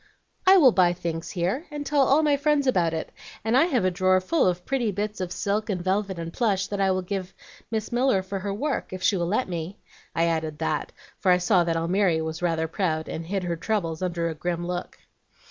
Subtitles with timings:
[0.47, 3.11] "'I will buy things here, and tell all my friends about it,
[3.45, 6.65] and I have a drawer full of pretty bits of silk and velvet and plush,
[6.65, 7.35] that I will give
[7.69, 9.77] Miss Miller for her work, if she will let me.'
[10.15, 14.01] I added that, for I saw that Almiry was rather proud, and hid her troubles
[14.01, 14.97] under a grim look.